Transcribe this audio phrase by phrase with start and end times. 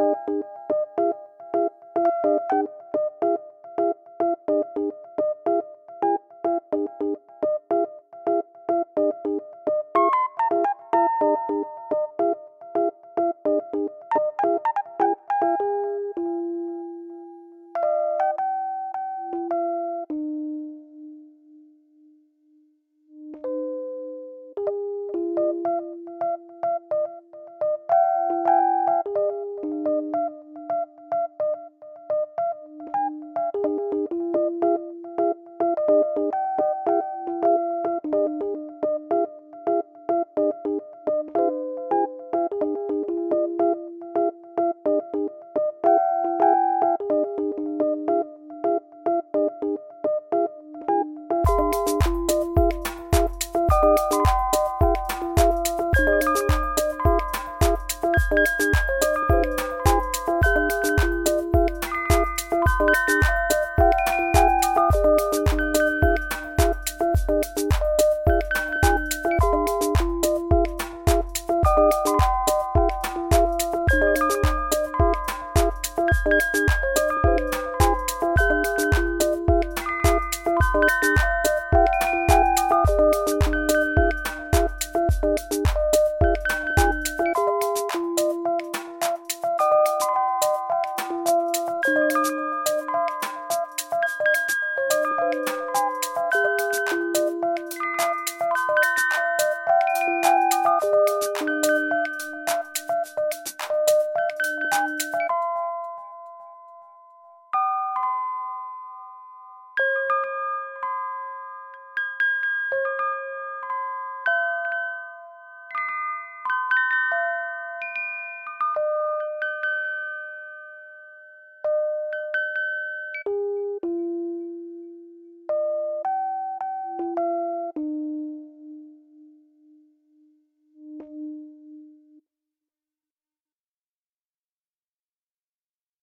[0.00, 0.43] you